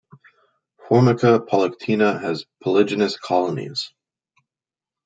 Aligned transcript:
"Formica 0.87 1.39
polyctena" 1.39 2.19
has 2.19 2.47
polygynous 2.65 3.19
colonies. 3.19 3.93